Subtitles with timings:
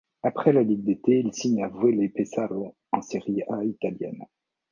[0.23, 4.25] Après la ligue d'été, il signe avec Vuelle Pesaro en Serie A italienne.